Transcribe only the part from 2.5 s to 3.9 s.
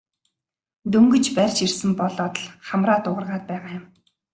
хамраа дуугаргаад байгаа юм.